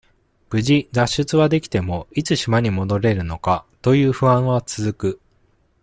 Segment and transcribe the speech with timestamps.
[0.49, 5.21] 無事、脱出はできても、いつ島に戻れるのか、という不安は続く。